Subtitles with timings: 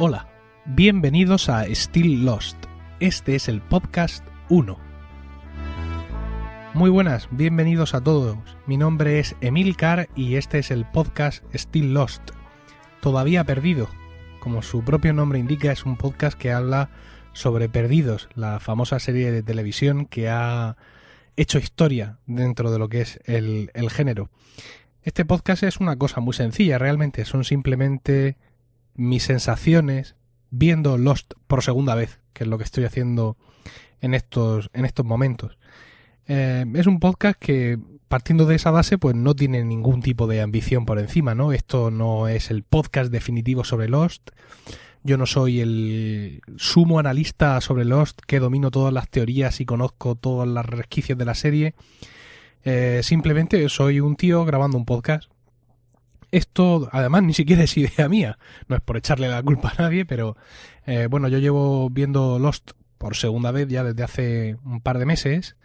[0.00, 0.28] Hola,
[0.64, 2.56] bienvenidos a Still Lost.
[3.00, 4.78] Este es el podcast 1.
[6.74, 8.38] Muy buenas, bienvenidos a todos.
[8.68, 12.22] Mi nombre es Emilcar y este es el podcast Still Lost.
[13.00, 13.88] Todavía perdido.
[14.38, 16.90] Como su propio nombre indica, es un podcast que habla
[17.32, 20.76] sobre Perdidos, la famosa serie de televisión que ha
[21.34, 24.30] hecho historia dentro de lo que es el, el género.
[25.02, 28.36] Este podcast es una cosa muy sencilla, realmente son simplemente
[28.98, 30.16] mis sensaciones
[30.50, 33.36] viendo Lost por segunda vez, que es lo que estoy haciendo
[34.00, 35.56] en estos, en estos momentos.
[36.26, 40.42] Eh, es un podcast que, partiendo de esa base, pues no tiene ningún tipo de
[40.42, 41.52] ambición por encima, ¿no?
[41.52, 44.30] Esto no es el podcast definitivo sobre Lost.
[45.04, 50.16] Yo no soy el sumo analista sobre Lost que domino todas las teorías y conozco
[50.16, 51.74] todas las resquicios de la serie.
[52.64, 55.30] Eh, simplemente soy un tío grabando un podcast
[56.30, 58.38] esto, además, ni siquiera es idea mía.
[58.68, 60.36] No es por echarle la culpa a nadie, pero
[60.86, 65.06] eh, bueno, yo llevo viendo Lost por segunda vez ya desde hace un par de
[65.06, 65.56] meses.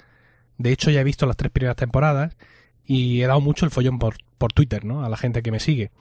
[0.58, 2.36] De hecho, ya he visto las tres primeras temporadas
[2.86, 5.04] y he dado mucho el follón por, por Twitter, ¿no?
[5.04, 5.92] A la gente que me sigue.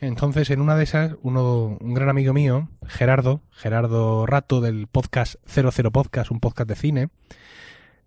[0.00, 5.36] Entonces, en una de esas, uno, un gran amigo mío, Gerardo, Gerardo Rato del podcast
[5.46, 7.08] 00 Podcast, un podcast de cine,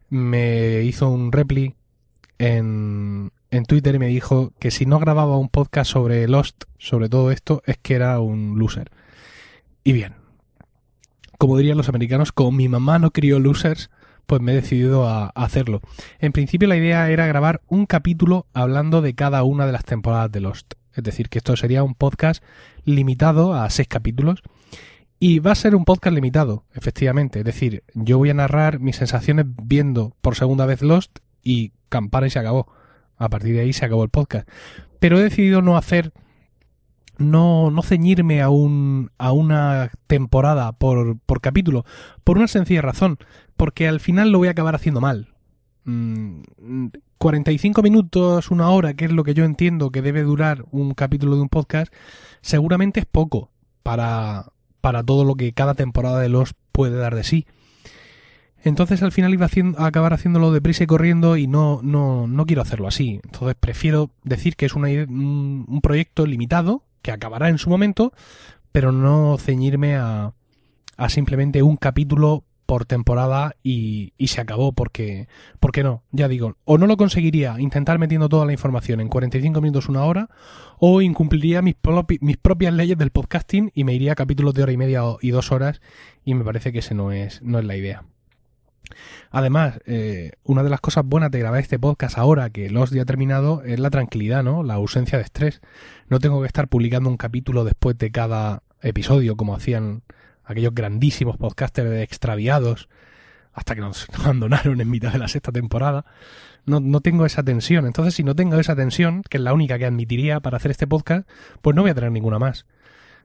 [0.10, 1.76] me hizo un repli
[2.40, 7.32] en, en Twitter me dijo que si no grababa un podcast sobre Lost, sobre todo
[7.32, 8.92] esto, es que era un loser.
[9.84, 10.16] Y bien,
[11.38, 13.90] como dirían los americanos, como mi mamá no crió losers,
[14.26, 15.82] pues me he decidido a, hacerlo.
[16.20, 20.32] En principio la idea era grabar un capítulo hablando de cada una de las temporadas
[20.32, 20.74] de Lost.
[20.94, 22.44] Es decir, que esto sería un podcast
[22.84, 24.42] limitado a seis capítulos.
[25.20, 27.40] Y va a ser un podcast limitado, efectivamente.
[27.40, 32.28] Es decir, yo voy a narrar mis sensaciones viendo por segunda vez Lost y campana
[32.28, 32.68] y se acabó.
[33.16, 34.48] A partir de ahí se acabó el podcast.
[35.00, 36.12] Pero he decidido no hacer,
[37.18, 41.86] no, no ceñirme a, un, a una temporada por, por capítulo,
[42.24, 43.18] por una sencilla razón,
[43.56, 45.30] porque al final lo voy a acabar haciendo mal.
[45.86, 50.94] 45 mm, minutos, una hora, que es lo que yo entiendo que debe durar un
[50.94, 51.94] capítulo de un podcast,
[52.42, 53.52] seguramente es poco
[53.84, 54.48] para,
[54.82, 57.48] para todo lo que cada temporada de los puede dar de sí.
[58.68, 59.48] Entonces al final iba
[59.78, 63.20] a acabar haciéndolo deprisa y corriendo y no, no, no quiero hacerlo así.
[63.24, 68.12] Entonces prefiero decir que es una, un, proyecto limitado que acabará en su momento,
[68.72, 70.34] pero no ceñirme a,
[70.98, 75.30] a simplemente un capítulo por temporada y, y, se acabó porque,
[75.62, 79.62] porque no, ya digo, o no lo conseguiría intentar metiendo toda la información en 45
[79.62, 80.30] minutos, una hora,
[80.78, 81.76] o incumpliría mis,
[82.20, 85.30] mis propias leyes del podcasting y me iría a capítulos de hora y media y
[85.30, 85.80] dos horas
[86.26, 88.04] y me parece que ese no es, no es la idea.
[89.32, 93.04] Además, eh, una de las cosas buenas de grabar este podcast ahora que los ya
[93.04, 94.64] ha terminado es la tranquilidad, ¿no?
[94.64, 95.62] La ausencia de estrés.
[96.10, 100.04] No tengo que estar publicando un capítulo después de cada episodio como hacían
[100.44, 102.90] aquellos grandísimos podcasters extraviados
[103.54, 106.06] hasta que nos abandonaron en mitad de la sexta temporada.
[106.66, 107.86] No, no tengo esa tensión.
[107.86, 110.88] Entonces, si no tengo esa tensión, que es la única que admitiría para hacer este
[110.88, 111.28] podcast,
[111.62, 112.66] pues no voy a tener ninguna más.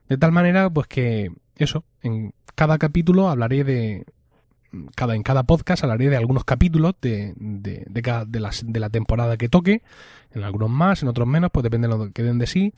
[0.09, 4.05] De tal manera, pues que eso, en cada capítulo hablaré de,
[4.95, 9.37] cada, en cada podcast hablaré de algunos capítulos de, de, de, las, de la temporada
[9.37, 9.83] que toque,
[10.35, 12.73] en algunos más, en otros menos, pues depende de lo que den de sí.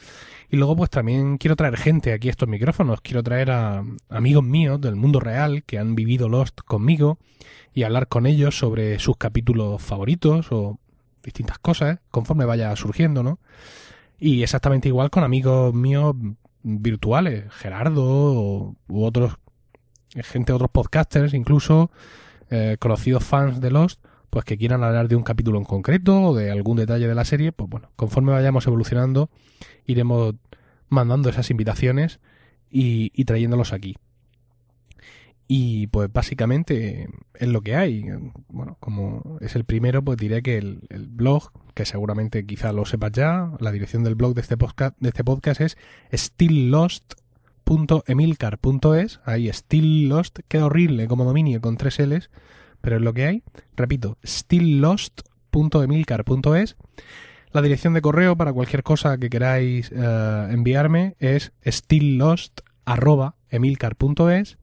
[0.50, 4.44] Y luego pues también quiero traer gente aquí a estos micrófonos, quiero traer a amigos
[4.44, 7.18] míos del mundo real que han vivido Lost conmigo
[7.72, 10.78] y hablar con ellos sobre sus capítulos favoritos o
[11.22, 13.38] distintas cosas, conforme vaya surgiendo, ¿no?
[14.18, 16.14] Y exactamente igual con amigos míos
[16.62, 19.36] virtuales, Gerardo u otros
[20.22, 21.90] gente, otros podcasters, incluso
[22.50, 26.34] eh, conocidos fans de Lost, pues que quieran hablar de un capítulo en concreto o
[26.34, 29.30] de algún detalle de la serie, pues bueno, conforme vayamos evolucionando,
[29.86, 30.34] iremos
[30.88, 32.20] mandando esas invitaciones
[32.70, 33.96] y, trayéndolos aquí.
[35.46, 38.06] Y pues básicamente es lo que hay.
[38.48, 43.12] Bueno, como es el primero, pues diré que el, blog, que seguramente quizá lo sepas
[43.12, 45.76] ya, la dirección del blog de este podcast, de este podcast es
[46.12, 46.70] Still
[47.64, 52.30] Lost .emilcar.es, ahí Still Lost, queda horrible como dominio con tres L's,
[52.80, 53.42] pero es lo que hay.
[53.76, 56.76] Repito, stilllost.emilcar.es.
[57.52, 64.58] La dirección de correo para cualquier cosa que queráis uh, enviarme es stilllost.emilcar.es.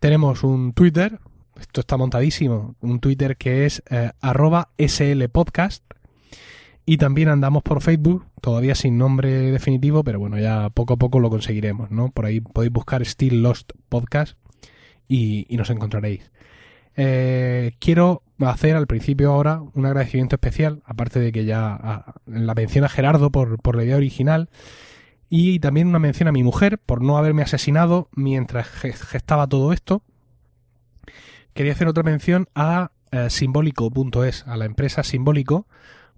[0.00, 1.20] Tenemos un Twitter,
[1.60, 5.84] esto está montadísimo, un Twitter que es uh, arroba slpodcast
[6.84, 11.20] y también andamos por Facebook, todavía sin nombre definitivo, pero bueno, ya poco a poco
[11.20, 12.08] lo conseguiremos, ¿no?
[12.10, 14.36] Por ahí podéis buscar Still Lost Podcast
[15.08, 16.30] y, nos encontraréis.
[16.96, 22.54] Eh, quiero hacer al principio ahora un agradecimiento especial, aparte de que ya a, la
[22.54, 24.50] mención a Gerardo por, por la idea original,
[25.28, 30.02] Y también una mención a mi mujer por no haberme asesinado mientras gestaba todo esto.
[31.54, 35.66] Quería hacer otra mención a eh, simbólico.es, a la empresa Simbólico,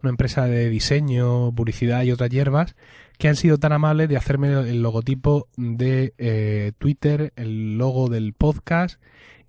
[0.05, 2.77] una empresa de diseño, publicidad y otras hierbas,
[3.19, 8.35] que han sido tan amables de hacerme el logotipo de eh, Twitter, el logo del
[8.35, 9.01] podcast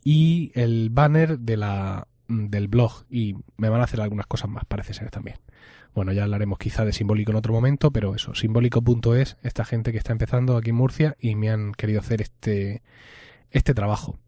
[0.03, 3.05] y el banner de la, del blog.
[3.09, 5.37] Y me van a hacer algunas cosas más, parece ser también.
[5.93, 9.97] Bueno, ya hablaremos quizá de Simbólico en otro momento, pero eso, simbólico.es, esta gente que
[9.97, 12.81] está empezando aquí en Murcia y me han querido hacer este,
[13.51, 14.19] este trabajo.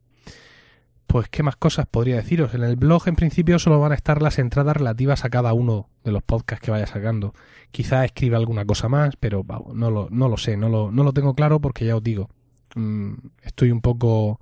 [1.08, 2.54] Pues, ¿qué más cosas podría deciros?
[2.54, 5.90] En el blog, en principio, solo van a estar las entradas relativas a cada uno
[6.04, 7.34] de los podcasts que vaya sacando.
[7.72, 11.62] Quizá escriba alguna cosa más, pero no, lo, no lo sé, no lo, tengo claro
[11.62, 12.30] porque ya os digo,
[12.76, 14.42] mm, estoy un poco...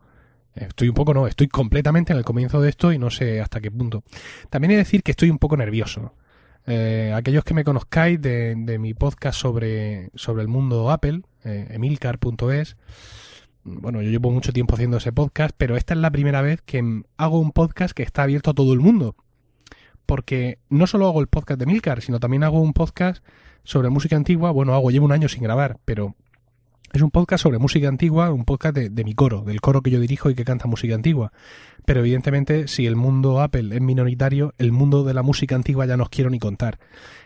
[0.55, 3.59] Estoy un poco, no, estoy completamente en el comienzo de esto y no sé hasta
[3.59, 4.03] qué punto.
[4.49, 6.13] También he de decir que estoy un poco nervioso.
[6.65, 12.77] Eh, aquellos que me conozcáis de, mi podcast sobre, sobre el mundo Apple, eh, emilcar.es,
[13.65, 17.01] bueno, yo llevo mucho tiempo haciendo ese podcast, pero esta es la primera vez que
[17.17, 19.15] hago un podcast que está abierto a todo el mundo.
[20.05, 23.25] Porque no solo hago el podcast de Emilcar, sino también hago un podcast
[23.63, 24.51] sobre música antigua.
[24.51, 26.15] Bueno, hago, llevo un año sin grabar, pero
[26.93, 29.99] es un podcast sobre música antigua, un podcast de, mi coro, del coro que yo
[29.99, 31.33] dirijo y que canta música antigua.
[31.85, 35.97] Pero evidentemente, si el mundo Apple es minoritario, el mundo de la música antigua ya
[35.97, 36.77] no os quiero ni contar.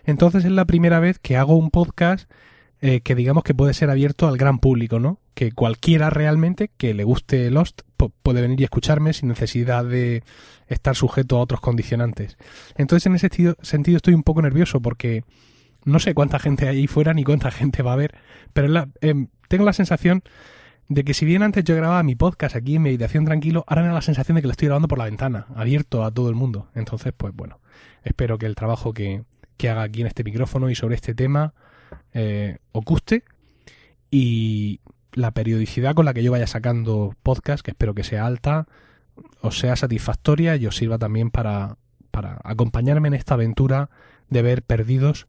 [0.05, 2.31] Entonces es la primera vez que hago un podcast
[2.81, 5.19] eh, que digamos que puede ser abierto al gran público, ¿no?
[5.33, 7.81] Que cualquiera realmente que le guste Lost
[8.23, 10.23] puede venir y escucharme sin necesidad de
[10.67, 12.37] estar sujeto a otros condicionantes.
[12.75, 13.29] Entonces en ese
[13.61, 15.23] sentido estoy un poco nervioso porque
[15.85, 18.15] no sé cuánta gente hay ahí fuera ni cuánta gente va a ver,
[18.53, 20.23] pero la, em, tengo la sensación
[20.87, 23.89] de que si bien antes yo grababa mi podcast aquí en meditación tranquilo, ahora me
[23.89, 26.35] da la sensación de que lo estoy grabando por la ventana, abierto a todo el
[26.35, 26.69] mundo.
[26.73, 27.59] Entonces, pues bueno,
[28.03, 29.23] espero que el trabajo que,
[29.61, 31.53] haga aquí en este micrófono y sobre este tema
[32.13, 33.23] eh, os guste
[34.09, 34.81] y
[35.13, 38.67] la periodicidad con la que yo vaya sacando podcast, que espero que sea alta,
[39.41, 41.77] os sea satisfactoria y os sirva también para,
[42.11, 43.89] para acompañarme en esta aventura
[44.29, 45.27] de ver perdidos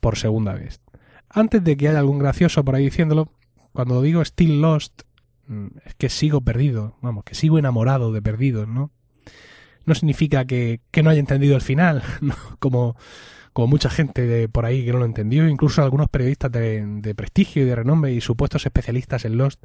[0.00, 0.80] por segunda vez.
[1.28, 3.30] Antes de que haya algún gracioso por ahí diciéndolo,
[3.72, 5.02] cuando digo still lost,
[5.46, 8.90] mm, es que sigo perdido, vamos, que sigo enamorado de perdidos, ¿no?
[9.84, 12.02] No significa que, que no haya entendido el final,
[12.58, 12.96] como,
[13.58, 17.64] como mucha gente de por ahí que no lo entendió, incluso algunos periodistas de, prestigio
[17.64, 19.60] y de renombre y supuestos especialistas en Lost.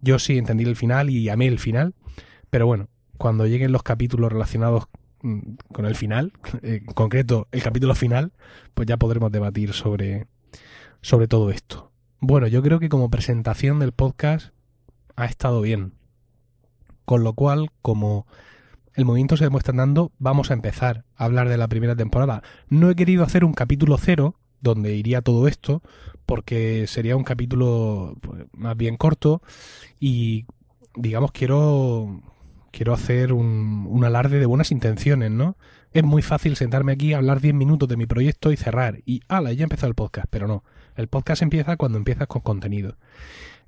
[0.00, 1.94] Yo sí entendí el final y amé el final,
[2.48, 2.86] pero bueno,
[3.18, 4.84] cuando lleguen los capítulos relacionados
[5.22, 6.32] mm, con el final,
[6.62, 8.30] en concreto el capítulo final,
[8.72, 10.28] pues ya podremos debatir sobre,
[11.00, 11.90] sobre todo esto.
[12.20, 14.54] Bueno, yo creo que como presentación del podcast
[15.16, 15.94] ha estado bien.
[17.04, 18.28] Con lo cual, como
[18.94, 22.42] el movimiento se demuestra andando, vamos a empezar a hablar de la primera temporada.
[22.68, 25.82] No he querido hacer un capítulo cero, donde iría todo esto,
[26.26, 29.42] porque sería un capítulo pues, más bien corto
[30.00, 30.46] y,
[30.96, 32.22] digamos, quiero,
[32.70, 35.56] quiero hacer un, alarde de buenas intenciones, ¿no?
[35.92, 39.00] Es muy fácil sentarme aquí, hablar 10 minutos de mi proyecto y cerrar.
[39.04, 40.64] Y, ala, ya ha empezado el podcast, pero no.
[40.96, 42.96] El podcast empieza cuando empiezas con contenido.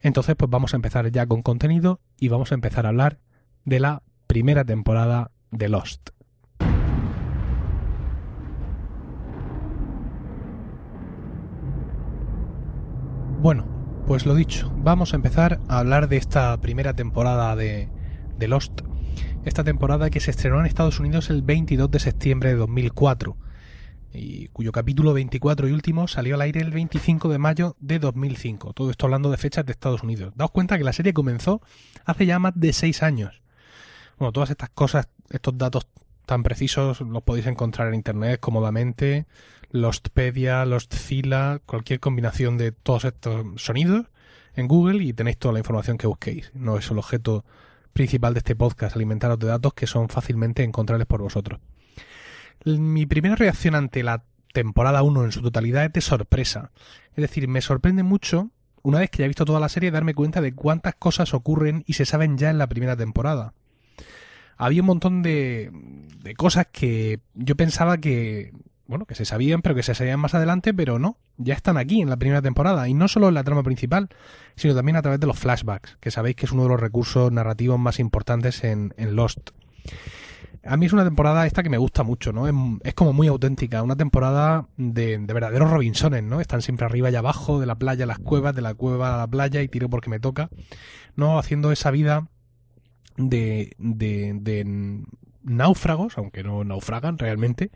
[0.00, 3.18] Entonces, pues vamos a empezar ya con contenido y vamos a empezar a hablar
[3.64, 6.10] de la primera temporada de Lost.
[13.40, 13.64] Bueno,
[14.06, 17.88] pues lo dicho, vamos a empezar a hablar de esta primera temporada de,
[18.40, 18.80] Lost.
[19.44, 23.36] Esta temporada que se estrenó en Estados Unidos el 22 de septiembre de 2004
[24.12, 28.72] y cuyo capítulo 24 y último salió al aire el 25 de mayo de 2005.
[28.72, 30.32] Todo esto hablando de fechas de Estados Unidos.
[30.34, 31.60] Daos cuenta que la serie comenzó
[32.04, 33.42] hace ya más de 6 años.
[34.18, 35.86] Bueno, todas estas cosas, estos datos
[36.24, 39.26] tan precisos los podéis encontrar en internet cómodamente.
[39.70, 44.06] Lostpedia, Lostfila, cualquier combinación de todos estos sonidos
[44.54, 46.50] en Google y tenéis toda la información que busquéis.
[46.54, 47.44] No es el objeto
[47.92, 51.60] principal de este podcast, alimentaros de datos que son fácilmente encontrables por vosotros.
[52.64, 56.70] Mi primera reacción ante la temporada 1 en su totalidad es de sorpresa.
[57.10, 58.50] Es decir, me sorprende mucho,
[58.82, 61.84] una vez que ya he visto toda la serie, darme cuenta de cuántas cosas ocurren
[61.86, 63.52] y se saben ya en la primera temporada.
[64.56, 65.70] Había un montón de,
[66.22, 68.52] de cosas que yo pensaba que,
[68.86, 72.00] bueno, que se sabían, pero que se sabían más adelante, pero no, ya están aquí
[72.00, 72.88] en la primera temporada.
[72.88, 74.08] Y no solo en la trama principal,
[74.54, 77.30] sino también a través de los flashbacks, que sabéis que es uno de los recursos
[77.32, 79.50] narrativos más importantes en, Lost.
[80.64, 82.48] A mí es una temporada esta que me gusta mucho, ¿no?
[82.82, 86.40] Es, como muy auténtica, una temporada de, verdaderos Robinsones, ¿no?
[86.40, 89.18] Están siempre arriba y abajo, de la playa a las cuevas, de la cueva a
[89.18, 90.48] la playa y tiro porque me toca,
[91.14, 91.38] ¿no?
[91.38, 92.26] Haciendo esa vida
[93.16, 95.04] de, de, de
[95.42, 97.70] náufragos, aunque no naufragan realmente,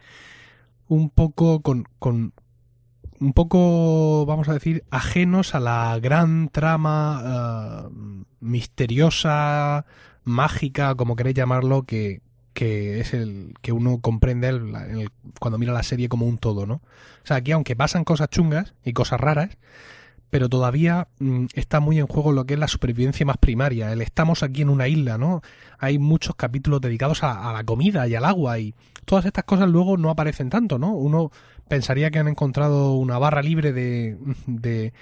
[0.88, 2.32] un poco con, con
[3.20, 9.84] un poco, vamos a decir, ajenos a la gran trama eh, misteriosa,
[10.24, 12.22] mágica, como queréis llamarlo, que,
[12.54, 14.58] que es el que uno comprende
[15.38, 16.74] cuando mira la serie como un todo, ¿no?
[16.74, 19.58] O sea, aquí aunque pasan cosas chungas y cosas raras,
[20.30, 23.92] pero todavía mm, está muy en juego lo que es la supervivencia más primaria.
[23.92, 25.42] El estamos aquí en una isla, ¿no?
[25.78, 29.96] Hay muchos capítulos dedicados a, la comida y al agua y todas estas cosas luego
[29.96, 30.92] no aparecen tanto, ¿no?
[30.92, 31.30] Uno
[31.68, 34.92] pensaría que han encontrado una barra libre de, de,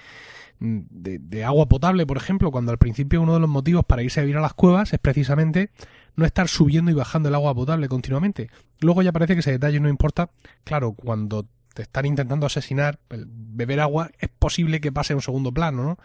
[0.59, 4.23] de, agua potable, por ejemplo, cuando al principio uno de los motivos para irse a
[4.23, 5.71] vivir a las cuevas es precisamente
[6.15, 8.49] no estar subiendo y bajando el agua potable continuamente.
[8.81, 10.29] Luego ya parece que ese detalle no importa.
[10.63, 15.53] Claro, cuando te están intentando asesinar, beber agua es posible que pase a un segundo
[15.53, 15.97] plano, ¿no?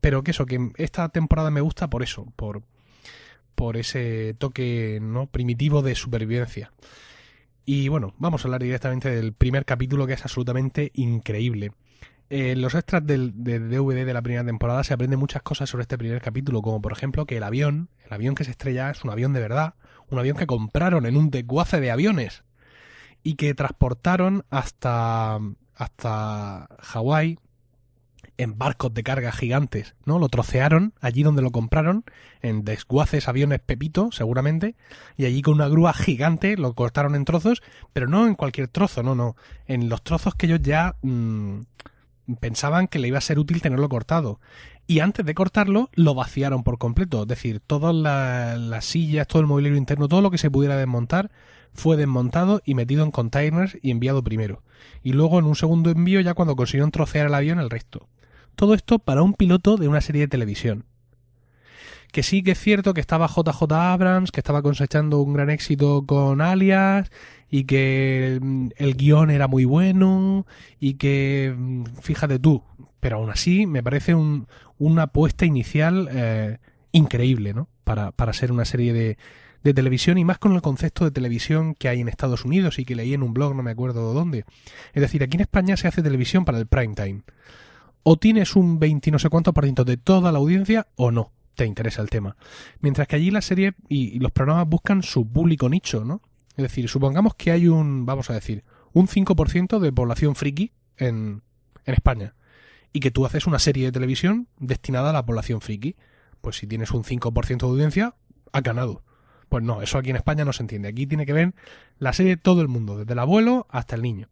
[0.00, 2.62] Pero que eso, que esta temporada me gusta por eso, por,
[3.54, 5.26] por ese toque ¿no?
[5.26, 6.72] primitivo de supervivencia.
[7.64, 11.72] Y bueno, vamos a hablar directamente del primer capítulo que es absolutamente increíble.
[12.28, 15.98] En los extras del, DVD de la primera temporada se aprenden muchas cosas sobre este
[15.98, 19.10] primer capítulo, como por ejemplo que el avión, el avión que se estrella es un
[19.10, 19.74] avión de verdad,
[20.08, 22.42] un avión que compraron en un desguace de aviones
[23.22, 25.38] y que transportaron hasta,
[25.74, 27.38] hasta Hawái
[28.38, 30.18] en barcos de carga gigantes, ¿no?
[30.18, 32.04] Lo trocearon allí donde lo compraron,
[32.40, 34.74] en desguaces aviones Pepito, seguramente,
[35.16, 37.62] y allí con una grúa gigante lo cortaron en trozos,
[37.92, 39.36] pero no en cualquier trozo, no, no,
[39.66, 41.60] en los trozos que ellos ya mm,
[42.40, 44.40] pensaban que le iba a ser útil tenerlo cortado.
[44.86, 49.46] Y antes de cortarlo, lo vaciaron por completo, es decir, todas las sillas, todo el
[49.46, 51.30] mobiliario interno, todo lo que se pudiera desmontar,
[51.74, 54.62] fue desmontado y metido en containers y enviado primero.
[55.02, 58.08] Y luego en un segundo envío ya cuando consiguieron trocear el avión el resto.
[58.56, 60.84] Todo esto para un piloto de una serie de televisión.
[62.12, 66.04] Que sí que es cierto que estaba JJ Abrams, que estaba cosechando un gran éxito
[66.06, 67.10] con Alias,
[67.50, 68.38] y que
[68.76, 70.46] el, guion era muy bueno,
[70.78, 71.54] y que,
[72.02, 72.62] fíjate tú,
[73.00, 76.58] pero aún así me parece una apuesta inicial eh,
[76.92, 77.68] increíble, ¿no?
[77.84, 79.16] Para, para ser una serie de,
[79.62, 82.84] de televisión y más con el concepto de televisión que hay en Estados Unidos y
[82.84, 84.44] que leí en un blog, no me acuerdo dónde.
[84.92, 87.22] Es decir, aquí en España se hace televisión para el prime time.
[88.02, 91.32] O tienes un 20 no sé cuánto por ciento de toda la audiencia o no
[91.54, 92.36] te interesa el tema.
[92.80, 96.22] Mientras que allí la serie y, los programas buscan su público nicho, ¿no?
[96.56, 101.42] Es decir, supongamos que hay un, vamos a decir, un 5% de población friki en,
[101.84, 102.34] en España
[102.92, 105.96] y que tú haces una serie de televisión destinada a la población friki.
[106.40, 108.14] Pues si tienes un 5% de audiencia,
[108.52, 109.02] ha ganado.
[109.52, 110.88] Pues no, eso aquí en España no se entiende.
[110.88, 111.52] Aquí tiene que ver
[111.98, 114.30] la serie todo el mundo, desde el abuelo hasta el niño.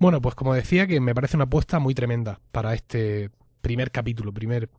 [0.00, 4.34] Bueno, pues como decía, que me parece una apuesta muy tremenda para este primer capítulo,
[4.34, 4.70] primer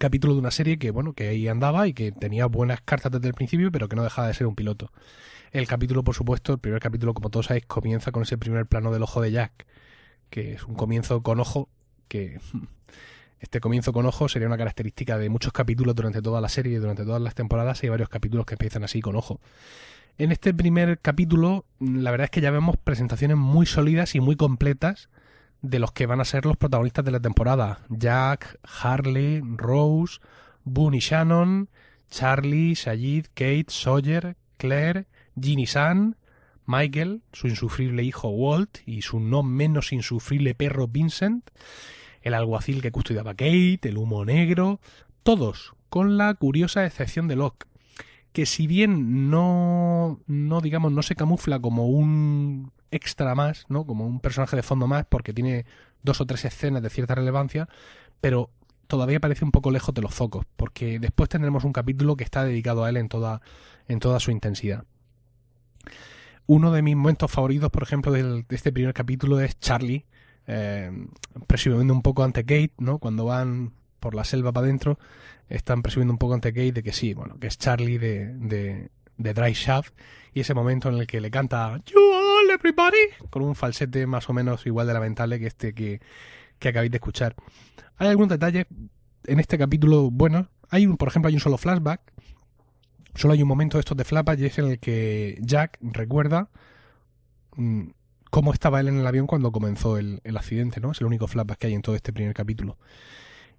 [0.00, 3.28] capítulo de una serie que, bueno, que ahí andaba y que tenía buenas cartas desde
[3.28, 4.90] el principio, pero que no dejaba de ser un piloto.
[5.52, 8.90] El capítulo, por supuesto, el primer capítulo, como todos sabéis, comienza con ese primer plano
[8.90, 9.64] del ojo de Jack,
[10.28, 11.68] que es un comienzo con ojo
[12.08, 12.40] que
[13.40, 17.04] este comienzo con ojo sería una característica de muchos capítulos durante toda la serie, durante
[17.04, 19.40] todas las temporadas, hay varios capítulos que empiezan así con ojo.
[20.18, 24.36] En este primer capítulo, la verdad es que ya vemos presentaciones muy sólidas y muy
[24.36, 25.08] completas
[25.62, 27.80] de los que van a ser los protagonistas de la temporada.
[27.88, 30.20] Jack, Harley, Rose,
[30.64, 31.70] Boone y Shannon,
[32.10, 35.06] Charlie, Sayid, Kate, Sawyer, Claire,
[35.40, 36.16] Ginny San,
[36.66, 41.50] Michael, su insufrible hijo Walt y su no menos insufrible perro Vincent,
[42.22, 44.80] el alguacil que custodiaba Kate, el humo negro,
[45.22, 47.66] todos, con la curiosa excepción de Locke,
[48.32, 53.84] que si bien no, no digamos, no se camufla como un extra más, ¿no?
[53.86, 55.64] Como un personaje de fondo más, porque tiene
[56.02, 57.68] dos o tres escenas de cierta relevancia,
[58.20, 58.50] pero
[58.86, 62.44] todavía parece un poco lejos de los focos, porque después tendremos un capítulo que está
[62.44, 63.40] dedicado a él en toda,
[63.88, 64.84] en toda su intensidad.
[66.46, 70.06] Uno de mis momentos favoritos, por ejemplo, de este primer capítulo es Charlie,
[70.52, 70.90] eh,
[71.46, 72.98] presumiendo un poco ante Kate, ¿no?
[72.98, 74.98] Cuando van por la selva para adentro,
[75.48, 78.90] están presumiendo un poco ante Kate de que sí, bueno, que es Charlie de, de,
[79.16, 79.94] de Dry Shaft,
[80.34, 82.98] y ese momento en el que le canta You all everybody,
[83.30, 86.00] con un falsete más o menos igual de lamentable que este que,
[86.58, 87.36] que acabáis de escuchar.
[87.96, 88.66] Hay algún detalle
[89.26, 90.48] en este capítulo bueno.
[90.68, 92.00] Hay un, por ejemplo, hay un solo flashback.
[93.14, 96.48] Solo hay un momento de estos de flashback y es en el que Jack recuerda
[97.56, 97.90] mm,
[98.30, 100.92] cómo estaba él en el avión cuando comenzó el, accidente, ¿no?
[100.92, 102.78] Es el único flashback que hay en todo este primer capítulo.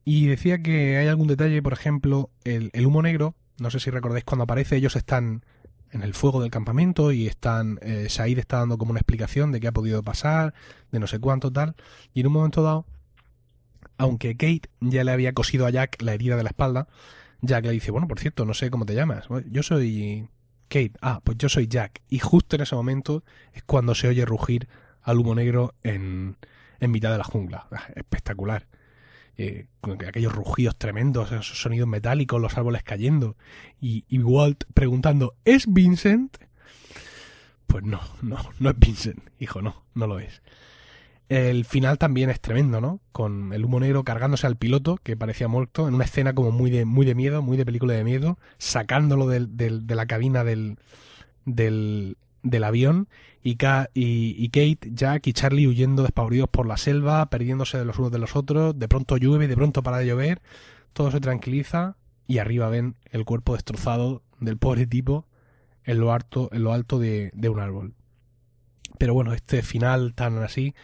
[0.03, 4.23] Y decía que hay algún detalle, por ejemplo, el, humo negro, no sé si recordáis
[4.23, 5.45] cuando aparece, ellos están
[5.91, 9.59] en el fuego del campamento y están, eh, Said está dando como una explicación de
[9.59, 10.53] qué ha podido pasar,
[10.91, 11.75] de no sé cuánto tal,
[12.13, 12.85] y en un momento dado,
[13.97, 16.87] aunque Kate ya le había cosido a Jack la herida de la espalda,
[17.41, 20.29] Jack le dice, bueno, por cierto, no sé cómo te llamas, yo soy
[20.71, 22.01] Kate, ah, pues yo soy Jack.
[22.07, 24.69] Y justo en ese momento es cuando se oye rugir
[25.01, 26.37] al humo negro en,
[26.79, 27.67] en mitad de la jungla.
[27.71, 28.67] Ah, espectacular.
[29.37, 33.35] Eh, con aquellos rugidos tremendos, esos sonidos metálicos, los árboles cayendo.
[33.81, 36.37] Y, y Walt preguntando, ¿es Vincent?
[37.67, 40.41] Pues no, no, no es Vincent, hijo, no, no lo es.
[41.31, 42.99] El final también es tremendo, ¿no?
[43.13, 46.69] Con el humo negro cargándose al piloto, que parecía muerto, en una escena como muy
[46.69, 50.77] de, muy de miedo, muy de película de miedo, sacándolo de la cabina del,
[51.45, 53.07] del, del avión
[53.43, 53.51] y,
[53.93, 58.19] y, Kate, Jack y Charlie huyendo despavoridos por la selva, perdiéndose de los unos de
[58.19, 60.41] los otros, de pronto llueve, de pronto para de llover,
[60.91, 61.95] todo se tranquiliza
[62.27, 65.25] y arriba ven el cuerpo destrozado del pobre tipo
[65.85, 67.93] en lo alto, en lo alto de, de un árbol.
[68.97, 70.75] Pero bueno, este final tan así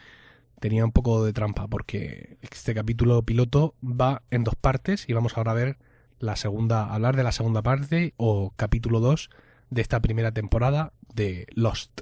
[0.59, 5.37] tenía un poco de trampa porque este capítulo piloto va en dos partes y vamos
[5.37, 5.77] ahora a ver
[6.19, 9.29] la segunda, hablar de la segunda parte o capítulo 2
[9.69, 12.01] de esta primera temporada de Lost.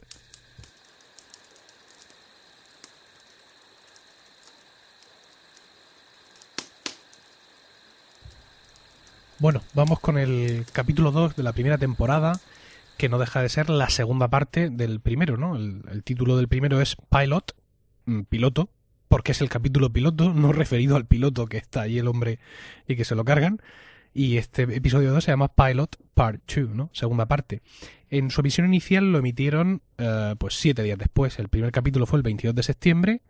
[9.37, 12.39] Bueno, vamos con el capítulo 2 de la primera temporada,
[12.97, 15.57] que no deja de ser la segunda parte del primero, ¿no?
[15.57, 17.53] El, título del primero es Pilot,
[18.29, 18.69] piloto,
[19.07, 22.39] porque es el capítulo piloto, no referido al piloto que está ahí el hombre
[22.87, 23.61] y que se lo cargan.
[24.13, 26.89] Y este episodio 2 se llama Pilot Part 2, ¿no?
[26.93, 27.61] Segunda parte.
[28.09, 31.37] En su emisión inicial lo emitieron eh, pues siete días después.
[31.37, 33.21] El primer capítulo fue el 22 de septiembre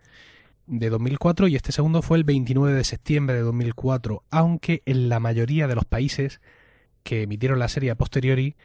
[0.67, 5.19] de 2004 y este segundo fue el 29 de septiembre de 2004, aunque en la
[5.19, 6.41] mayoría de los países
[7.03, 8.55] que emitieron la serie a posteriori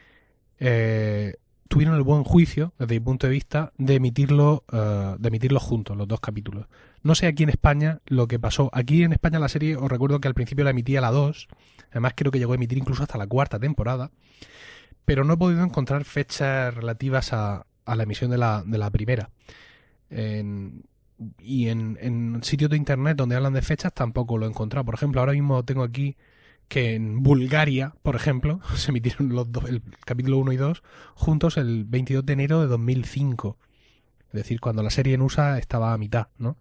[0.59, 1.35] eh,
[1.71, 5.97] tuvieron el buen juicio, desde mi punto de vista, de emitirlo, uh, de emitirlos juntos,
[5.97, 6.67] los dos capítulos.
[7.05, 8.71] No sé aquí en España lo que pasó.
[8.73, 11.47] Aquí en España la serie, os recuerdo que al principio la emitía la 2,
[11.93, 14.11] además creo que llegó a emitir incluso hasta la cuarta temporada,
[15.05, 18.91] pero no he podido encontrar fechas relativas a, a la emisión de la, de la
[18.91, 19.31] primera.
[20.11, 20.83] En,
[21.39, 24.85] y en, sitios de internet donde hablan de fechas tampoco lo he encontrado.
[24.85, 26.17] Por ejemplo, ahora mismo tengo aquí
[26.71, 30.83] que en Bulgaria, por ejemplo, se emitieron los dos, el capítulo 1 y 2
[31.15, 33.59] juntos el 22 de enero de 2005.
[34.29, 36.57] Es decir, cuando la serie en USA estaba a mitad, ¿no?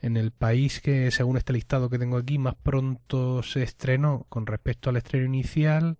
[0.00, 4.46] En el país que, según este listado que tengo aquí, más pronto se estrenó con
[4.46, 5.98] respecto al estreno inicial,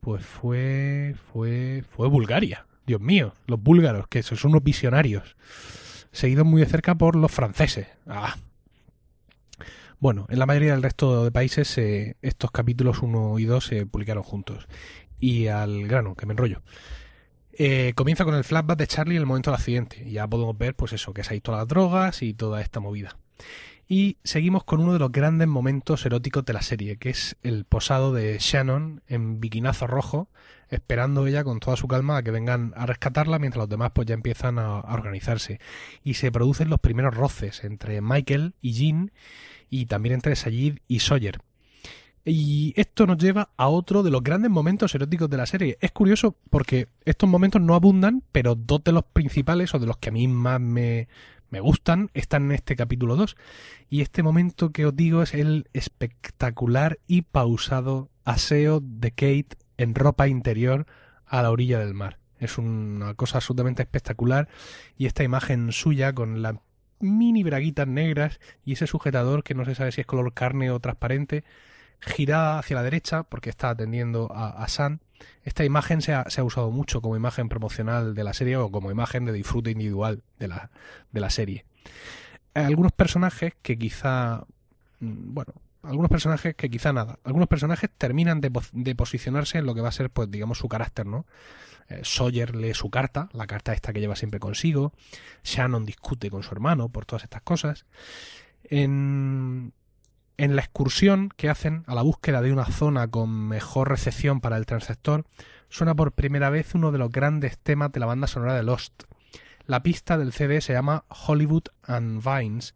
[0.00, 2.66] pues fue, fue, fue Bulgaria.
[2.86, 5.36] Dios mío, los búlgaros, que son unos visionarios
[6.10, 7.86] seguidos muy de cerca por los franceses.
[8.06, 8.36] Ah.
[10.02, 13.86] Bueno, en la mayoría del resto de países eh, estos capítulos 1 y 2 se
[13.86, 14.66] publicaron juntos.
[15.20, 16.60] Y al grano, que me enrollo.
[17.52, 20.02] Eh, comienza con el flashback de Charlie en el momento del accidente.
[20.04, 22.80] Y ya podemos ver, pues eso, que se ha ido las drogas y toda esta
[22.80, 23.16] movida.
[23.86, 27.64] Y seguimos con uno de los grandes momentos eróticos de la serie, que es el
[27.64, 30.28] posado de Shannon en biquinazo rojo,
[30.68, 34.08] esperando ella con toda su calma a que vengan a rescatarla, mientras los demás pues
[34.08, 35.60] ya empiezan a, organizarse.
[36.02, 39.12] Y se producen los primeros roces entre Michael y Jean,
[39.72, 41.40] y también entre Sayid y Sawyer.
[42.26, 45.78] Y esto nos lleva a otro de los grandes momentos eróticos de la serie.
[45.80, 49.96] Es curioso porque estos momentos no abundan, pero dos de los principales o de los
[49.96, 51.08] que a mí más me,
[51.48, 53.34] me gustan están en este capítulo 2.
[53.88, 59.94] Y este momento que os digo es el espectacular y pausado aseo de Kate en
[59.94, 60.86] ropa interior
[61.24, 62.18] a la orilla del mar.
[62.38, 64.48] Es una cosa absolutamente espectacular
[64.98, 66.56] y esta imagen suya con las
[67.02, 70.80] mini braguitas negras y ese sujetador que no se sabe si es color carne o
[70.80, 71.44] transparente,
[72.00, 75.00] girada hacia la derecha porque está atendiendo a, a San.
[75.44, 78.70] Esta imagen se ha, se ha, usado mucho como imagen promocional de la serie o
[78.70, 80.70] como imagen de disfrute individual de la,
[81.12, 81.64] de la serie.
[82.54, 84.44] Algunos personajes que quizá,
[85.00, 87.18] mm, bueno, algunos personajes que quizá nada.
[87.24, 90.68] Algunos personajes terminan de, de, posicionarse en lo que va a ser, pues, digamos, su
[90.68, 91.26] carácter, ¿no?
[91.88, 94.92] Eh, Sawyer lee su carta, la carta esta que lleva siempre consigo.
[95.44, 97.86] Shannon discute con su hermano por todas estas cosas.
[98.64, 99.72] En,
[100.36, 104.56] en la excursión que hacen a la búsqueda de una zona con mejor recepción para
[104.56, 105.26] el transector,
[105.68, 109.04] suena por primera vez uno de los grandes temas de la banda sonora de Lost.
[109.66, 112.74] La pista del CD se llama Hollywood and Vines,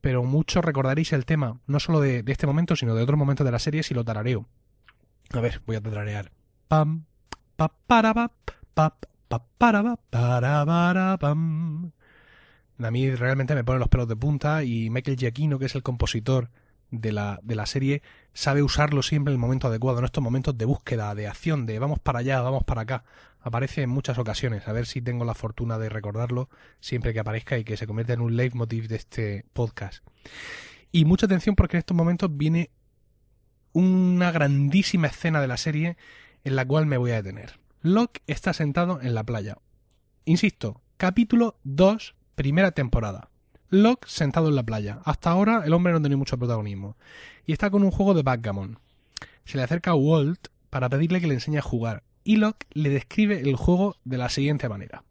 [0.00, 3.44] pero muchos recordaréis el tema, no solo de, de este momento, sino de otros momentos
[3.44, 4.46] de la serie si lo tarareo.
[5.32, 6.32] A ver, voy a tararear.
[6.68, 7.04] Pam,
[12.82, 15.82] A mí realmente me pone los pelos de punta y Michael Giacchino, que es el
[15.82, 16.50] compositor
[16.90, 20.56] de la, de la serie, sabe usarlo siempre en el momento adecuado, en estos momentos
[20.56, 23.04] de búsqueda, de acción, de vamos para allá, vamos para acá.
[23.42, 26.48] Aparece en muchas ocasiones, a ver si tengo la fortuna de recordarlo
[26.80, 30.04] siempre que aparezca y que se convierta en un leitmotiv de este podcast.
[30.92, 32.70] Y mucha atención porque en estos momentos viene
[33.72, 35.96] una grandísima escena de la serie
[36.44, 37.60] en la cual me voy a detener.
[37.82, 39.58] Locke está sentado en la playa.
[40.24, 43.30] Insisto, capítulo 2, primera temporada.
[43.68, 45.00] Locke sentado en la playa.
[45.04, 46.96] Hasta ahora el hombre no tiene mucho protagonismo.
[47.46, 48.78] Y está con un juego de backgammon.
[49.44, 52.02] Se le acerca a Walt para pedirle que le enseñe a jugar.
[52.24, 55.04] Y Locke le describe el juego de la siguiente manera.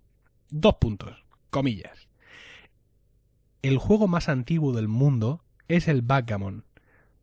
[0.50, 2.08] Dos puntos, comillas.
[3.62, 6.66] El juego más antiguo del mundo es el backgammon.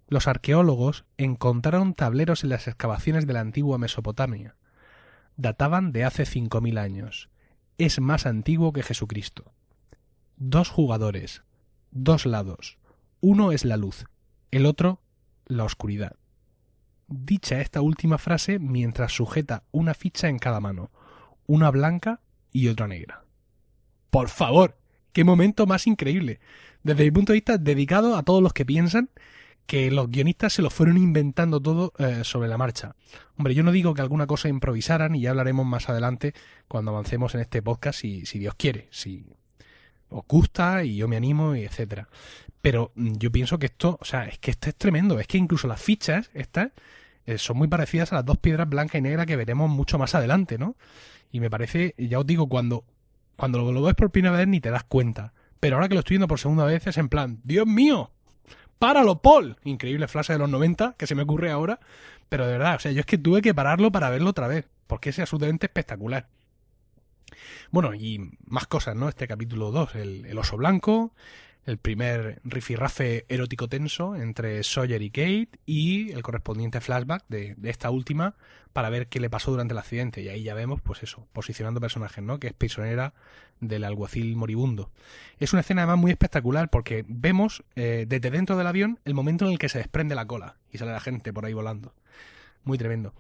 [0.09, 4.57] Los arqueólogos encontraron tableros en las excavaciones de la antigua Mesopotamia.
[5.37, 7.29] Databan de hace 5.000 años.
[7.79, 9.53] Es más antiguo que Jesucristo.
[10.37, 11.43] Dos jugadores,
[11.91, 12.79] dos lados.
[13.21, 14.05] Uno es la luz,
[14.51, 15.01] el otro
[15.47, 16.17] la oscuridad.
[17.09, 20.91] Dicha esta última frase mientras sujeta una ficha en cada mano,
[21.47, 22.21] una blanca
[22.53, 23.25] y otra negra.
[24.11, 24.79] Por favor,
[25.13, 26.41] qué momento más increíble.
[26.83, 29.11] Desde mi punto de vista, dedicado a todos los que piensan
[29.67, 32.95] que los guionistas se lo fueron inventando todo eh, sobre la marcha.
[33.37, 36.35] Hombre, yo no digo que alguna cosa improvisaran y ya hablaremos más adelante
[36.69, 39.27] cuando avancemos en este podcast si, si Dios quiere, si
[40.09, 42.09] os gusta y yo me animo y etcétera.
[42.63, 45.39] Pero mm, yo pienso que esto, o sea, es que esto es tremendo, es que
[45.39, 46.71] incluso las fichas estas
[47.27, 50.15] eh, son muy parecidas a las dos piedras blanca y negra que veremos mucho más
[50.15, 50.77] adelante, ¿no?
[51.33, 52.85] Y me parece, ya os digo, cuando
[53.37, 55.33] cuando lo, ves por primera vez ni te das cuenta.
[55.61, 58.11] Pero ahora que lo estoy viendo por segunda vez es en plan, Dios mío,
[58.79, 59.57] páralo, Paul.
[59.65, 61.81] Increíble frase de los 90 que se me ocurre ahora.
[62.29, 64.67] Pero de verdad, o sea, yo es que tuve que pararlo para verlo otra vez.
[64.87, 66.29] Porque es absolutamente espectacular.
[67.71, 69.09] Bueno, y más cosas, ¿no?
[69.09, 71.13] Este capítulo 2, el, el oso blanco,
[71.67, 77.91] el primer rifirrafe erótico tenso entre Sawyer y Kate y el correspondiente flashback de, esta
[77.91, 78.37] última
[78.77, 80.21] para ver qué le pasó durante el accidente.
[80.21, 82.39] Y ahí ya vemos, pues eso, posicionando personajes, ¿no?
[82.39, 83.15] Que es prisionera
[83.59, 84.91] del alguacil moribundo.
[85.39, 89.47] Es una escena además muy espectacular porque vemos eh, desde dentro del avión el momento
[89.47, 91.95] en el que se desprende la cola y sale la gente por ahí volando.
[92.65, 93.15] Muy tremendo.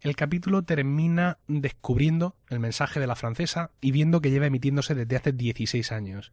[0.00, 5.16] El capítulo termina descubriendo el mensaje de la francesa y viendo que lleva emitiéndose desde
[5.16, 6.32] hace 16 años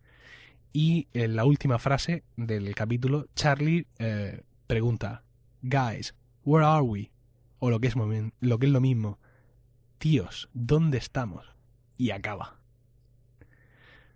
[0.72, 5.24] y en la última frase del capítulo, Charlie eh, pregunta,
[5.62, 7.11] Guys, where are we?
[7.64, 9.20] O lo que, es lo mismo,
[10.00, 11.46] tíos, ¿dónde estamos?
[11.96, 12.58] Y acaba.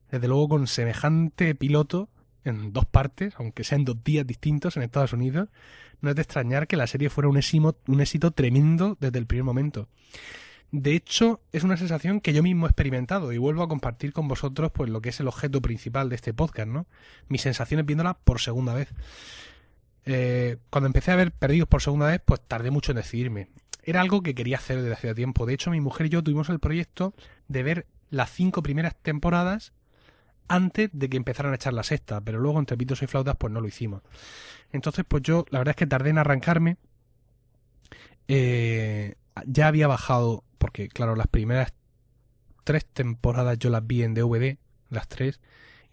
[0.10, 2.10] Desde luego con semejante piloto
[2.44, 5.50] en dos partes, aunque sean dos días distintos en Estados Unidos,
[6.02, 7.40] no es de extrañar que la serie fuera un
[7.88, 9.90] un éxito tremendo desde el primer momento.
[10.72, 14.28] De hecho, es una sensación que yo mismo he experimentado y vuelvo a compartir con
[14.28, 16.88] vosotros pues lo que es el objeto principal de este podcast, ¿no?
[17.28, 18.92] Mis sensaciones viéndola por segunda vez.
[20.06, 23.50] Eh, cuando empecé a ver Perdidos por segunda vez, pues tardé mucho en decidirme.
[23.84, 25.46] Era algo que quería hacer desde hace tiempo.
[25.46, 27.14] De hecho, mi mujer y yo tuvimos el proyecto
[27.48, 29.74] de ver las cinco primeras temporadas
[30.48, 33.52] antes de que empezaran a echar la sexta, pero luego entre pitos y flautas pues
[33.52, 34.02] no lo hicimos.
[34.72, 36.78] Entonces, pues yo la verdad es que tardé en arrancarme.
[38.28, 39.16] Eh,
[39.46, 41.74] ya había bajado porque claro, las primeras
[42.64, 44.58] tres temporadas yo las vi en DVD,
[44.90, 45.40] las tres,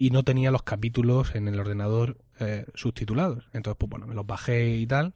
[0.03, 3.45] y no tenía los capítulos en el ordenador eh, subtitulados.
[3.53, 5.15] Entonces, pues bueno, me los bajé y tal,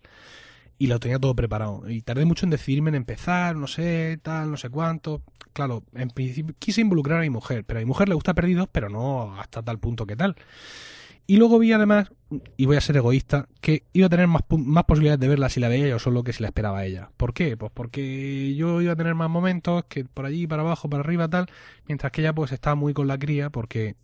[0.78, 1.90] y lo tenía todo preparado.
[1.90, 5.22] Y tardé mucho en decidirme en empezar, no sé, tal, no sé cuánto.
[5.52, 8.68] Claro, en principio quise involucrar a mi mujer, pero a mi mujer le gusta Perdidos,
[8.70, 10.36] pero no hasta tal punto que tal.
[11.26, 12.12] Y luego vi además,
[12.56, 15.58] y voy a ser egoísta, que iba a tener más, más posibilidades de verla si
[15.58, 17.10] la veía yo solo que si la esperaba ella.
[17.16, 17.56] ¿Por qué?
[17.56, 21.26] Pues porque yo iba a tener más momentos que por allí, para abajo, para arriba,
[21.26, 21.48] tal,
[21.88, 23.96] mientras que ella pues estaba muy con la cría porque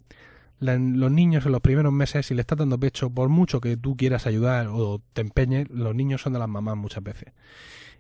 [0.62, 3.96] los niños en los primeros meses, si le estás dando pecho, por mucho que tú
[3.96, 7.33] quieras ayudar o te empeñes, los niños son de las mamás muchas veces.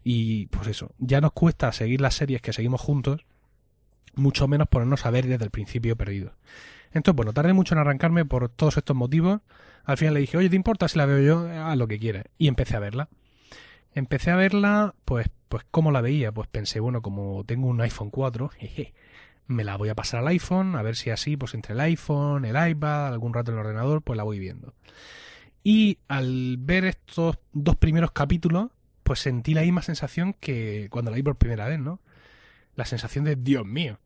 [0.04, 3.24] Y pues eso, ya nos cuesta seguir las series que seguimos juntos,
[4.14, 6.32] mucho menos ponernos a ver desde el principio perdidos.
[6.92, 9.40] Entonces, bueno, tardé mucho en arrancarme por todos estos motivos.
[9.84, 11.48] Al final le dije, oye, ¿te importa si la veo yo?
[11.48, 12.24] Haz lo que quieras.
[12.38, 13.08] Y empecé a verla.
[13.94, 16.32] Empecé a verla, pues, pues, ¿cómo la veía?
[16.32, 18.94] Pues pensé, bueno, como tengo un iPhone 4, jeje,
[19.46, 22.44] me la voy a pasar al iPhone, a ver si así, pues entre el iPhone,
[22.44, 24.74] el iPad, algún rato en el ordenador, pues la voy viendo.
[25.64, 28.70] Y al ver estos dos primeros capítulos,
[29.02, 32.00] pues sentí la misma sensación que cuando la vi por primera vez, ¿no?
[32.74, 33.98] La sensación de, Dios mío,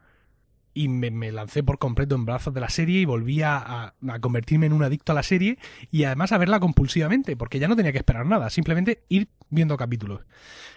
[0.77, 4.75] y me, lancé por completo en brazos de la serie y volví a, convertirme en
[4.75, 5.59] un adicto a la serie
[5.91, 9.79] y además a verla compulsivamente, porque ya no tenía que esperar nada, simplemente ir viendo
[9.79, 10.21] capítulos.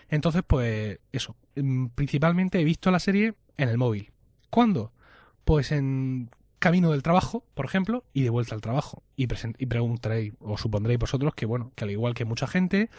[0.08, 4.12] Entonces, pues eso, mm, principalmente he visto la serie en el móvil.
[4.50, 4.92] ¿Cuándo?
[5.46, 9.04] Pues en camino del trabajo, por ejemplo, y de vuelta al trabajo.
[9.16, 12.90] Y, y preguntaréis, o supondréis vosotros que, bueno, que al igual que mucha gente,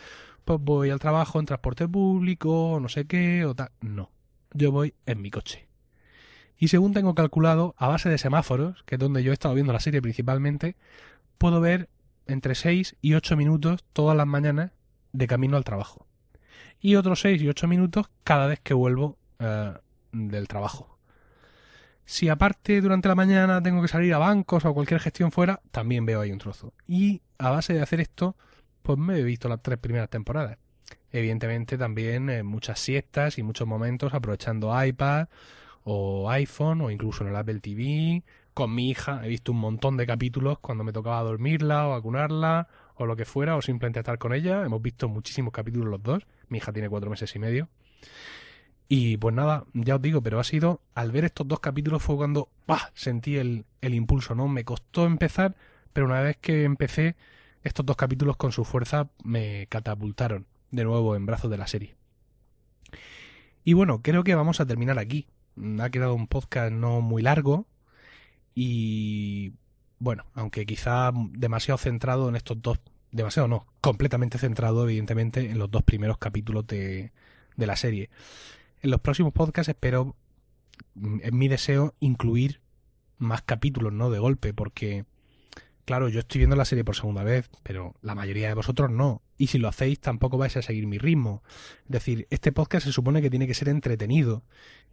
[0.45, 3.71] pues voy al trabajo en transporte público, no sé qué, o tal.
[3.81, 4.11] No,
[4.53, 5.69] yo voy en mi coche.
[6.59, 9.73] Y según tengo calculado, a base de semáforos, que es donde yo he estado viendo
[9.73, 10.77] la serie principalmente,
[11.39, 11.89] puedo ver
[12.27, 14.73] entre 6 y 8 minutos todas las mañanas
[15.13, 16.07] de camino al trabajo.
[16.81, 19.73] Y otros 6 y 8 minutos cada vez que vuelvo eh,
[20.13, 20.99] del trabajo.
[22.11, 26.05] Si aparte durante la mañana tengo que salir a bancos o cualquier gestión fuera, también
[26.05, 26.75] veo ahí un trozo.
[26.89, 28.35] Y a base de hacer esto,
[28.83, 30.59] pues me he visto las tres primeras temporadas.
[31.13, 35.29] Evidentemente también eh, muchas siestas y muchos momentos aprovechando iPad
[35.85, 38.25] o iPhone o incluso en el Apple TV.
[38.55, 42.67] Con mi hija he visto un montón de capítulos cuando me tocaba dormirla o vacunarla
[42.97, 44.65] o lo que fuera o simplemente estar con ella.
[44.65, 46.27] Hemos visto muchísimos capítulos los dos.
[46.49, 47.69] Mi hija tiene cuatro meses y medio.
[48.93, 52.17] Y pues nada, ya os digo, pero ha sido, al ver estos dos capítulos fue
[52.17, 52.91] cuando ¡pah!
[52.93, 54.49] sentí el, el impulso, ¿no?
[54.49, 55.55] Me costó empezar,
[55.93, 57.15] pero una vez que empecé,
[57.63, 61.95] estos dos capítulos con su fuerza me catapultaron de nuevo en brazos de la serie.
[63.63, 65.29] Y bueno, creo que vamos a terminar aquí.
[65.79, 67.67] Ha quedado un podcast no muy largo
[68.57, 69.53] y
[70.01, 72.81] bueno, aunque quizá demasiado centrado en estos dos,
[73.13, 77.13] demasiado no, completamente centrado evidentemente en los dos primeros capítulos de,
[77.57, 78.11] de la serie.
[78.83, 80.17] En los próximos podcasts espero,
[81.23, 82.61] es mi deseo, incluir
[83.19, 84.11] más capítulos, ¿no?
[84.11, 85.05] De golpe, porque
[85.91, 89.23] Claro, yo estoy viendo la serie por segunda vez, pero la mayoría de vosotros no.
[89.37, 91.43] Y si lo hacéis, tampoco vais a seguir mi ritmo.
[91.87, 94.45] Es decir, este podcast se supone que tiene que ser entretenido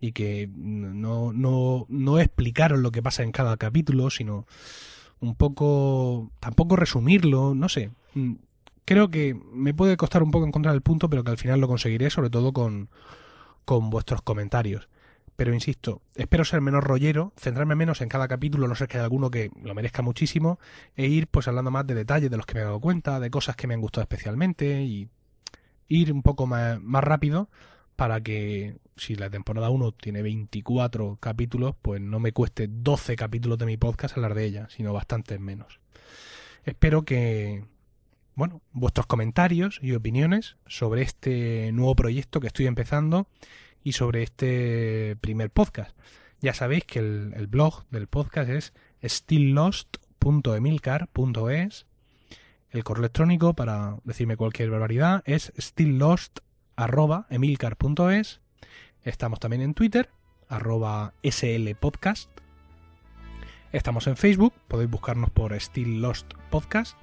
[0.01, 4.47] y que no, no, no explicaros lo que pasa en cada capítulo, sino
[5.19, 7.91] un poco, tampoco resumirlo, no sé.
[8.83, 11.67] Creo que me puede costar un poco encontrar el punto, pero que al final lo
[11.67, 12.89] conseguiré, sobre todo con,
[13.67, 14.87] con vuestros comentarios.
[15.35, 19.03] Pero insisto, espero ser menos rollero, centrarme menos en cada capítulo, no sé que haya
[19.03, 20.57] alguno que lo merezca muchísimo,
[20.95, 23.29] e ir pues hablando más de detalles de los que me he dado cuenta, de
[23.29, 25.09] cosas que me han gustado especialmente, y
[25.89, 27.49] ir un poco más, más rápido
[27.97, 33.57] para que si la temporada 1 tiene 24 capítulos, pues no me cueste 12 capítulos
[33.57, 35.81] de mi podcast hablar de ella, sino bastantes menos.
[36.63, 37.65] Espero que,
[38.37, 43.27] bueno, vuestros comentarios y opiniones sobre este nuevo proyecto que estoy empezando
[43.83, 45.97] y sobre este primer podcast.
[46.39, 51.87] Ya sabéis que el, blog del podcast es stilllost.emilcar.es.
[52.69, 58.41] El correo electrónico para decirme cualquier barbaridad es stilllost.emilcar.es.
[59.01, 60.11] Estamos también en Twitter,
[60.47, 62.29] arroba slpodcast.
[63.71, 66.99] Estamos en Facebook, podéis buscarnos por Still Lost Podcast.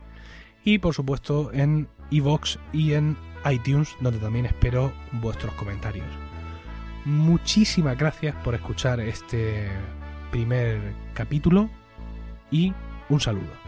[0.65, 3.17] Y por supuesto en iVoox y en
[3.51, 6.07] iTunes, donde también espero vuestros comentarios
[7.05, 9.69] muchísimas gracias por escuchar este
[10.31, 10.81] primer
[11.13, 11.69] capítulo
[12.51, 12.73] y
[13.09, 13.64] un saludo.